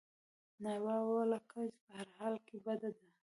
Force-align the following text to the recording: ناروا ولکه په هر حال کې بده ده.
ناروا 0.63 0.97
ولکه 1.07 1.59
په 1.83 1.89
هر 1.97 2.07
حال 2.17 2.35
کې 2.47 2.57
بده 2.65 2.89
ده. 2.97 3.05